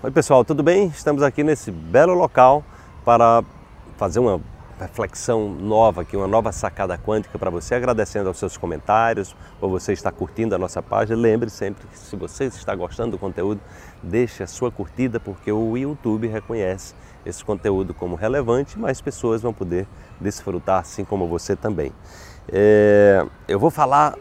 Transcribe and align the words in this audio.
Oi 0.00 0.12
pessoal, 0.12 0.44
tudo 0.44 0.62
bem? 0.62 0.86
Estamos 0.86 1.24
aqui 1.24 1.42
nesse 1.42 1.72
belo 1.72 2.14
local 2.14 2.62
para 3.04 3.42
fazer 3.96 4.20
uma 4.20 4.40
reflexão 4.78 5.48
nova 5.48 6.02
aqui, 6.02 6.16
uma 6.16 6.28
nova 6.28 6.52
sacada 6.52 6.96
quântica 6.96 7.36
para 7.36 7.50
você, 7.50 7.74
agradecendo 7.74 8.28
aos 8.28 8.38
seus 8.38 8.56
comentários, 8.56 9.34
por 9.58 9.68
você 9.68 9.92
estar 9.92 10.12
curtindo 10.12 10.54
a 10.54 10.58
nossa 10.58 10.80
página. 10.80 11.20
Lembre 11.20 11.50
sempre 11.50 11.84
que 11.88 11.98
se 11.98 12.14
você 12.14 12.44
está 12.44 12.76
gostando 12.76 13.10
do 13.10 13.18
conteúdo, 13.18 13.60
deixe 14.00 14.40
a 14.40 14.46
sua 14.46 14.70
curtida, 14.70 15.18
porque 15.18 15.50
o 15.50 15.76
YouTube 15.76 16.28
reconhece 16.28 16.94
esse 17.26 17.44
conteúdo 17.44 17.92
como 17.92 18.14
relevante, 18.14 18.78
mais 18.78 19.00
pessoas 19.00 19.42
vão 19.42 19.52
poder 19.52 19.84
desfrutar, 20.20 20.78
assim 20.78 21.04
como 21.04 21.26
você 21.26 21.56
também. 21.56 21.92
É, 22.48 23.26
eu 23.48 23.58
vou 23.58 23.68
falar 23.68 24.14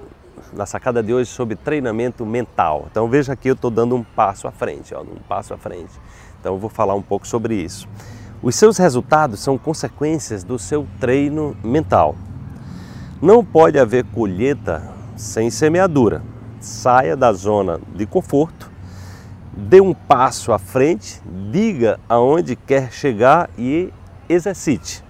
na 0.54 0.66
sacada 0.66 1.04
de 1.04 1.14
hoje 1.14 1.29
sobre 1.29 1.55
treinamento 1.55 2.25
mental. 2.25 2.88
Então 2.89 3.07
veja 3.07 3.34
aqui 3.34 3.50
eu 3.50 3.54
estou 3.54 3.71
dando 3.71 3.95
um 3.95 4.04
passo 4.04 4.48
à 4.48 4.52
frente, 4.52 4.93
ó, 4.93 5.02
um 5.02 5.20
passo 5.27 5.54
à 5.54 5.57
frente. 5.57 5.91
Então 6.39 6.54
eu 6.54 6.59
vou 6.59 6.70
falar 6.70 6.95
um 6.95 7.02
pouco 7.02 7.27
sobre 7.27 7.55
isso. 7.55 7.88
Os 8.41 8.55
seus 8.55 8.77
resultados 8.77 9.40
são 9.40 9.57
consequências 9.57 10.44
do 10.44 10.59
seu 10.59 10.88
treino 10.99 11.57
mental. 11.63 12.16
Não 13.21 13.44
pode 13.44 13.80
haver 13.80 14.05
colheita 14.05 14.84
sem 15.16 15.49
semeadura. 15.49 16.21
Saia 16.59 17.16
da 17.16 17.34
zona 17.34 17.79
de 17.95 18.05
conforto, 18.05 18.70
dê 19.55 19.82
um 19.82 19.93
passo 19.93 20.52
à 20.52 20.59
frente, 20.59 21.21
diga 21.52 21.99
aonde 22.07 22.55
quer 22.55 22.91
chegar 22.91 23.49
e 23.57 23.91
exercite. 24.29 25.06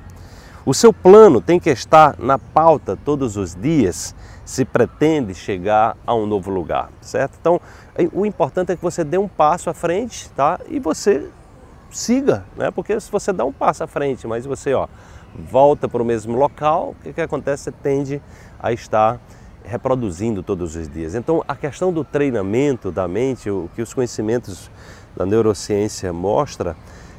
O 0.67 0.73
seu 0.73 0.91
plano 0.91 1.39
tem 1.39 1.61
que 1.61 1.69
estar 1.69 2.19
na 2.19 2.37
pauta 2.37 2.97
todos 3.05 3.37
os 3.37 3.55
dias 3.55 4.13
se 4.43 4.65
pretende 4.65 5.33
chegar 5.33 5.95
a 6.05 6.13
um 6.13 6.25
novo 6.25 6.51
lugar, 6.51 6.89
certo? 6.99 7.37
Então, 7.39 7.61
o 8.11 8.25
importante 8.25 8.73
é 8.73 8.75
que 8.75 8.81
você 8.81 9.01
dê 9.01 9.17
um 9.17 9.29
passo 9.29 9.69
à 9.69 9.73
frente, 9.73 10.29
tá? 10.31 10.59
E 10.67 10.77
você 10.77 11.29
siga, 11.89 12.43
né? 12.57 12.69
Porque 12.69 12.99
se 12.99 13.09
você 13.09 13.31
dá 13.31 13.45
um 13.45 13.53
passo 13.53 13.85
à 13.85 13.87
frente, 13.87 14.27
mas 14.27 14.45
você, 14.45 14.73
ó, 14.73 14.89
volta 15.33 15.87
para 15.87 16.01
o 16.01 16.05
mesmo 16.05 16.37
local, 16.37 16.89
o 16.99 17.01
que, 17.01 17.13
que 17.13 17.21
acontece? 17.21 17.63
Você 17.63 17.71
tende 17.71 18.21
a 18.59 18.73
estar 18.73 19.21
reproduzindo 19.63 20.43
todos 20.43 20.75
os 20.75 20.89
dias. 20.89 21.15
Então, 21.15 21.45
a 21.47 21.55
questão 21.55 21.93
do 21.93 22.03
treinamento 22.03 22.91
da 22.91 23.07
mente, 23.07 23.49
o 23.49 23.69
que 23.73 23.81
os 23.81 23.93
conhecimentos 23.93 24.69
da 25.15 25.25
neurociência 25.25 26.11
mostra 26.11 26.75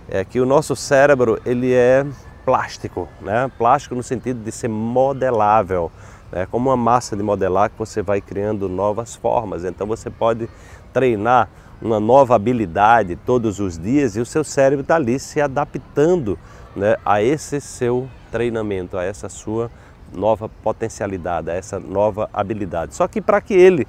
é 0.07 0.23
que 0.23 0.39
o 0.39 0.45
nosso 0.45 0.77
cérebro 0.77 1.41
ele 1.47 1.73
é 1.73 2.05
plástico, 2.49 3.07
né? 3.21 3.51
Plástico 3.59 3.95
no 3.95 4.03
sentido 4.03 4.43
de 4.43 4.51
ser 4.51 4.69
modelável, 4.69 5.93
né? 6.33 6.47
como 6.51 6.71
uma 6.71 6.79
massa 6.79 7.15
de 7.15 7.23
modelar 7.23 7.69
que 7.69 7.79
você 7.79 8.01
vai 8.01 8.23
criando 8.23 8.71
novas 8.71 9.15
formas. 9.15 9.67
Então 9.67 9.87
você 9.87 10.09
pode 10.09 10.49
treinar 10.91 11.51
uma 11.83 12.01
nova 12.01 12.35
habilidade 12.35 13.17
todos 13.17 13.61
os 13.61 13.79
dias 13.79 14.17
e 14.17 14.21
o 14.21 14.25
seu 14.25 14.43
cérebro 14.43 14.81
está 14.81 14.95
ali 14.95 15.19
se 15.19 15.43
adaptando 15.43 16.39
né, 16.75 16.97
a 17.05 17.23
esse 17.23 17.61
seu 17.61 18.09
treinamento, 18.33 18.97
a 18.97 19.05
essa 19.05 19.29
sua 19.29 19.71
nova 20.11 20.49
potencialidade, 20.49 21.51
a 21.51 21.55
essa 21.55 21.79
nova 21.79 22.31
habilidade. 22.33 22.95
Só 22.95 23.07
que 23.07 23.21
para 23.21 23.43
que 23.43 23.53
ele 23.53 23.87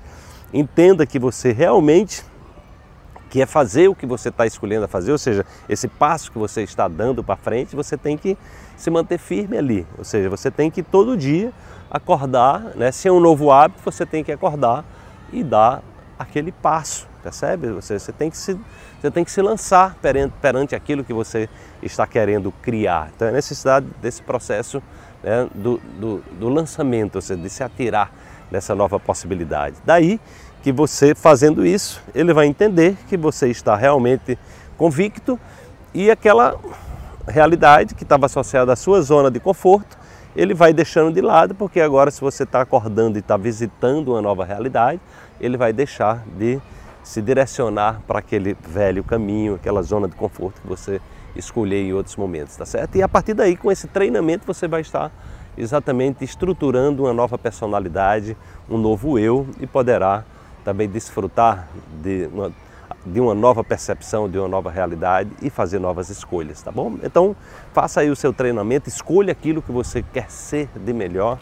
entenda 0.54 1.06
que 1.06 1.18
você 1.18 1.54
realmente 1.54 2.26
que 3.30 3.42
é 3.42 3.46
fazer 3.46 3.88
o 3.88 3.96
que 3.96 4.06
você 4.06 4.30
está 4.30 4.46
escolhendo 4.46 4.86
a 4.86 4.88
fazer, 4.88 5.12
ou 5.12 5.18
seja, 5.18 5.46
esse 5.68 5.88
passo 5.88 6.32
que 6.32 6.38
você 6.38 6.64
está 6.64 6.88
dando 6.88 7.24
para 7.24 7.36
frente, 7.36 7.76
você 7.76 7.96
tem 7.96 8.18
que 8.18 8.38
se 8.76 8.90
manter 8.90 9.20
firme 9.20 9.58
ali. 9.58 9.86
Ou 9.98 10.04
seja, 10.04 10.30
você 10.30 10.50
tem 10.50 10.72
que 10.72 10.82
todo 10.82 11.16
dia 11.16 11.54
acordar, 11.92 12.76
né? 12.76 12.92
se 12.92 13.08
é 13.08 13.12
um 13.12 13.20
novo 13.20 13.52
hábito, 13.52 13.82
você 13.84 14.06
tem 14.06 14.24
que 14.24 14.32
acordar 14.32 14.84
e 15.32 15.44
dar 15.44 15.82
aquele 16.18 16.52
passo, 16.52 17.08
percebe? 17.22 17.70
Você, 17.70 18.00
você, 18.00 18.12
tem, 18.12 18.30
que 18.30 18.38
se, 18.38 18.60
você 19.00 19.12
tem 19.12 19.24
que 19.24 19.32
se 19.32 19.42
lançar 19.42 19.96
perante, 20.02 20.34
perante 20.42 20.76
aquilo 20.76 21.04
que 21.04 21.14
você 21.14 21.48
está 21.82 22.08
querendo 22.08 22.52
criar. 22.52 23.12
Então 23.16 23.28
é 23.28 23.32
necessidade 23.32 23.86
desse 24.02 24.22
processo 24.22 24.82
né, 25.24 25.48
do, 25.54 25.80
do, 26.00 26.24
do 26.40 26.50
lançamento, 26.50 27.16
ou 27.16 27.22
seja, 27.22 27.42
de 27.42 27.50
se 27.50 27.64
atirar 27.64 28.12
nessa 28.52 28.74
nova 28.74 29.00
possibilidade. 29.00 29.76
Daí 29.86 30.20
que 30.62 30.72
você 30.72 31.16
fazendo 31.16 31.66
isso, 31.66 32.02
ele 32.14 32.34
vai 32.34 32.46
entender 32.46 32.98
que 33.08 33.16
você 33.16 33.50
está 33.50 33.76
realmente 33.76 34.38
convicto 34.78 35.40
e 35.94 36.12
aquela 36.12 36.58
realidade 37.28 37.96
que 37.96 38.04
estava 38.04 38.26
associada 38.26 38.74
à 38.74 38.76
sua 38.76 39.02
zona 39.02 39.30
de 39.32 39.40
conforto, 39.40 39.98
ele 40.36 40.54
vai 40.54 40.74
deixando 40.74 41.14
de 41.14 41.22
lado, 41.22 41.56
porque 41.56 41.82
agora 41.82 42.12
se 42.12 42.22
você 42.22 42.44
está 42.44 42.62
acordando 42.62 43.18
e 43.18 43.20
está 43.20 43.38
visitando 43.38 44.10
uma 44.10 44.22
nova 44.22 44.46
realidade, 44.46 45.00
ele 45.40 45.58
vai 45.58 45.74
deixar 45.74 46.24
de 46.38 46.60
se 47.04 47.22
direcionar 47.22 48.02
para 48.08 48.20
aquele 48.20 48.56
velho 48.68 49.04
caminho, 49.04 49.56
aquela 49.56 49.82
zona 49.82 50.08
de 50.08 50.16
conforto 50.16 50.62
que 50.62 50.68
você 50.68 51.02
escolher 51.36 51.84
em 51.84 51.94
outros 51.94 52.16
momentos, 52.16 52.56
tá 52.56 52.66
certo? 52.66 52.96
E 52.96 53.02
a 53.02 53.08
partir 53.08 53.34
daí, 53.34 53.56
com 53.56 53.72
esse 53.72 53.88
treinamento, 53.88 54.46
você 54.46 54.68
vai 54.68 54.82
estar 54.82 55.12
exatamente 55.58 56.24
estruturando 56.24 57.04
uma 57.04 57.14
nova 57.14 57.38
personalidade, 57.38 58.38
um 58.70 58.78
novo 58.78 59.18
eu 59.18 59.48
e 59.60 59.68
poderá 59.68 60.24
também 60.70 60.88
desfrutar 60.88 61.68
de 62.00 62.30
uma, 62.32 62.52
de 63.04 63.20
uma 63.20 63.34
nova 63.34 63.64
percepção, 63.64 64.30
de 64.30 64.38
uma 64.38 64.48
nova 64.48 64.70
realidade 64.70 65.32
e 65.42 65.50
fazer 65.50 65.80
novas 65.80 66.10
escolhas, 66.10 66.62
tá 66.62 66.72
bom? 66.72 66.96
Então, 67.02 67.36
faça 67.74 68.02
aí 68.02 68.12
o 68.12 68.16
seu 68.16 68.32
treinamento, 68.32 68.88
escolha 68.88 69.32
aquilo 69.32 69.64
que 69.64 69.72
você 69.72 70.04
quer 70.14 70.30
ser 70.30 70.70
de 70.76 70.94
melhor 70.94 71.40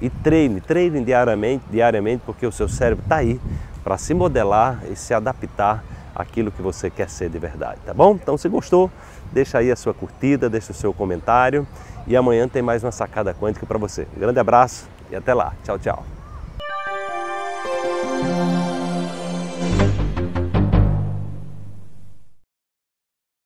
e 0.00 0.08
treine, 0.08 0.62
treine 0.62 1.04
diariamente, 1.04 1.62
diariamente, 1.70 2.22
porque 2.24 2.46
o 2.46 2.52
seu 2.52 2.70
cérebro 2.70 3.02
está 3.02 3.16
aí 3.16 3.38
para 3.84 3.98
se 3.98 4.14
modelar 4.14 4.80
e 4.90 4.96
se 4.96 5.12
adaptar 5.12 5.84
àquilo 6.14 6.50
que 6.50 6.62
você 6.62 6.88
quer 6.88 7.10
ser 7.10 7.28
de 7.28 7.38
verdade, 7.38 7.80
tá 7.84 7.92
bom? 7.92 8.12
Então, 8.14 8.38
se 8.38 8.48
gostou, 8.48 8.90
deixa 9.30 9.58
aí 9.58 9.70
a 9.70 9.76
sua 9.76 9.92
curtida, 9.92 10.48
deixa 10.48 10.72
o 10.72 10.74
seu 10.74 10.94
comentário 10.94 11.66
e 12.06 12.16
amanhã 12.16 12.48
tem 12.48 12.62
mais 12.62 12.82
uma 12.82 12.92
sacada 12.92 13.34
quântica 13.34 13.66
para 13.66 13.76
você. 13.76 14.06
Um 14.16 14.20
grande 14.20 14.40
abraço 14.40 14.88
e 15.10 15.16
até 15.16 15.34
lá. 15.34 15.52
Tchau, 15.64 15.78
tchau. 15.78 16.19